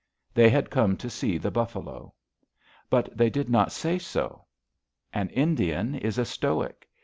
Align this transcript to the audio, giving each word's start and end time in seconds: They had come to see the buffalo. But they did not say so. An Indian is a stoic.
They 0.33 0.49
had 0.49 0.71
come 0.71 0.97
to 0.97 1.11
see 1.11 1.37
the 1.37 1.51
buffalo. 1.51 2.15
But 2.89 3.15
they 3.15 3.29
did 3.29 3.51
not 3.51 3.71
say 3.71 3.99
so. 3.99 4.45
An 5.13 5.29
Indian 5.29 5.93
is 5.93 6.17
a 6.17 6.25
stoic. 6.25 6.89